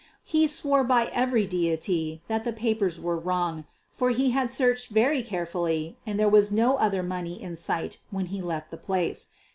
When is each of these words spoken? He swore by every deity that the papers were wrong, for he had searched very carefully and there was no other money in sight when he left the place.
He 0.23 0.47
swore 0.47 0.83
by 0.83 1.11
every 1.13 1.45
deity 1.45 2.23
that 2.27 2.43
the 2.43 2.51
papers 2.51 2.99
were 2.99 3.19
wrong, 3.19 3.65
for 3.93 4.09
he 4.09 4.31
had 4.31 4.49
searched 4.49 4.89
very 4.89 5.21
carefully 5.21 5.95
and 6.07 6.19
there 6.19 6.27
was 6.27 6.51
no 6.51 6.77
other 6.77 7.03
money 7.03 7.39
in 7.39 7.55
sight 7.55 7.99
when 8.09 8.25
he 8.25 8.41
left 8.41 8.71
the 8.71 8.77
place. 8.77 9.27